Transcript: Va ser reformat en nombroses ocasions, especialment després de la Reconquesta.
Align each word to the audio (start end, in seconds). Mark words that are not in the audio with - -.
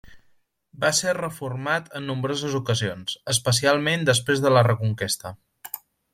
Va 0.85 0.89
ser 0.99 1.11
reformat 1.17 1.91
en 1.99 2.07
nombroses 2.11 2.55
ocasions, 2.61 3.15
especialment 3.35 4.09
després 4.09 4.43
de 4.47 4.55
la 4.57 4.65
Reconquesta. 4.71 5.35